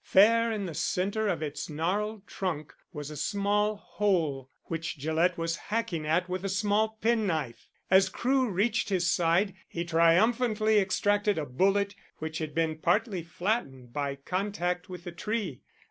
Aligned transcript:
Fair 0.03 0.51
in 0.51 0.65
the 0.65 0.73
centre 0.73 1.27
of 1.27 1.43
its 1.43 1.69
gnarled 1.69 2.25
trunk 2.25 2.73
was 2.91 3.11
a 3.11 3.15
small 3.15 3.75
hole, 3.75 4.49
which 4.63 4.97
Gillett 4.97 5.37
was 5.37 5.55
hacking 5.57 6.07
at 6.07 6.27
with 6.27 6.43
a 6.43 6.49
small 6.49 6.97
penknife. 7.01 7.69
As 7.91 8.09
Crewe 8.09 8.49
reached 8.49 8.89
his 8.89 9.07
side, 9.11 9.53
he 9.67 9.85
triumphantly 9.85 10.79
extracted 10.79 11.37
a 11.37 11.45
bullet 11.45 11.93
which 12.17 12.39
had 12.39 12.55
been 12.55 12.79
partly 12.79 13.21
flattened 13.21 13.93
by 13.93 14.15
contact 14.15 14.89
with 14.89 15.03
the 15.03 15.11
tree. 15.11 15.61